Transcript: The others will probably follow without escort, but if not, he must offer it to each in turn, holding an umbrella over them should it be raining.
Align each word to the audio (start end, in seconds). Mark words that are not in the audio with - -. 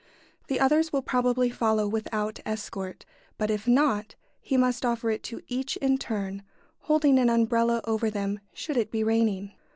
The 0.47 0.59
others 0.59 0.91
will 0.91 1.03
probably 1.03 1.51
follow 1.51 1.87
without 1.87 2.39
escort, 2.43 3.05
but 3.37 3.51
if 3.51 3.67
not, 3.67 4.15
he 4.41 4.57
must 4.57 4.83
offer 4.83 5.11
it 5.11 5.21
to 5.25 5.43
each 5.47 5.77
in 5.77 5.99
turn, 5.99 6.41
holding 6.79 7.19
an 7.19 7.29
umbrella 7.29 7.81
over 7.83 8.09
them 8.09 8.39
should 8.51 8.77
it 8.77 8.89
be 8.89 9.03
raining. 9.03 9.51